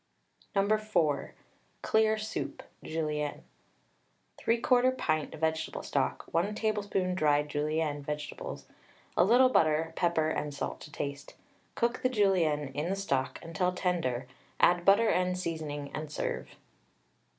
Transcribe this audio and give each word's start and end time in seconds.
No. 0.55 0.79
4. 0.79 1.35
CLEAR 1.83 2.17
SOUP 2.17 2.63
(Julienne). 2.83 3.43
3/4 4.39 4.97
pint 4.97 5.35
vegetable 5.35 5.83
stock, 5.83 6.25
1 6.31 6.55
tablespoonful 6.55 7.13
dried 7.13 7.47
Julienne 7.49 8.01
(vegetables), 8.01 8.65
a 9.15 9.23
little 9.23 9.49
butter, 9.49 9.93
pepper 9.95 10.31
and 10.31 10.55
salt 10.55 10.79
to 10.79 10.91
taste. 10.91 11.35
Cook 11.75 12.01
the 12.01 12.09
Julienne 12.09 12.69
in 12.69 12.89
the 12.89 12.95
stock 12.95 13.37
until 13.43 13.73
tender, 13.73 14.25
add 14.59 14.85
butter 14.85 15.09
and 15.09 15.37
seasoning 15.37 15.91
and 15.93 16.11
serve. 16.11 16.49